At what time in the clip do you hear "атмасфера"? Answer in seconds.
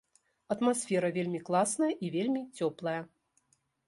0.53-1.09